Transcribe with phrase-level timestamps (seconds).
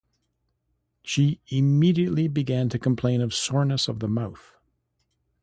[1.03, 4.55] She immediately began to complain of soreness of the mouth.